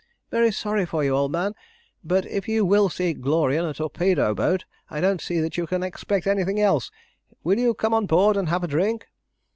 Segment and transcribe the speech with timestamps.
[0.31, 1.53] "Very sorry for you, old man;
[2.03, 5.67] but if you will seek glory in a torpedo boat, I don't see that you
[5.67, 6.89] can expect anything else.
[7.43, 9.09] Will you come on board and have a drink?"